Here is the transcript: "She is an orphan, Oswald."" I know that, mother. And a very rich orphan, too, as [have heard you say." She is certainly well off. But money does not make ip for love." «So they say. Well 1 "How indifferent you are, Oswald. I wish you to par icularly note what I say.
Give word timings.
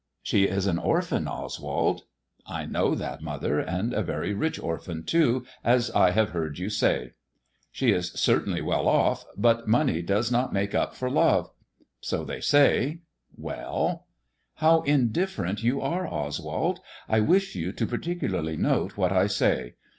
"She 0.23 0.45
is 0.45 0.65
an 0.65 0.79
orphan, 0.79 1.27
Oswald."" 1.27 2.05
I 2.59 2.65
know 2.65 2.95
that, 2.95 3.21
mother. 3.21 3.59
And 3.59 3.93
a 3.93 4.01
very 4.01 4.33
rich 4.33 4.57
orphan, 4.57 5.03
too, 5.03 5.45
as 5.63 5.89
[have 5.89 6.31
heard 6.31 6.57
you 6.57 6.71
say." 6.71 7.11
She 7.71 7.91
is 7.91 8.11
certainly 8.13 8.61
well 8.63 8.87
off. 8.87 9.25
But 9.37 9.67
money 9.67 10.01
does 10.01 10.31
not 10.31 10.51
make 10.51 10.73
ip 10.73 10.95
for 10.95 11.11
love." 11.11 11.51
«So 12.11 12.23
they 12.25 12.41
say. 12.41 13.01
Well 13.37 13.85
1 13.85 13.99
"How 14.65 14.81
indifferent 14.87 15.61
you 15.61 15.81
are, 15.81 16.07
Oswald. 16.07 16.79
I 17.07 17.19
wish 17.19 17.53
you 17.53 17.71
to 17.73 17.85
par 17.85 17.99
icularly 17.99 18.57
note 18.57 18.97
what 18.97 19.11
I 19.11 19.27
say. 19.27 19.75